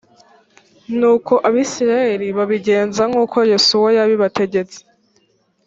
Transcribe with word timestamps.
nuko 0.97 1.33
abisirayeli 1.47 2.27
babigenza 2.37 3.01
nk’ 3.09 3.15
uko 3.23 3.37
yosuwa 3.51 3.89
yabibategetse 3.97 4.79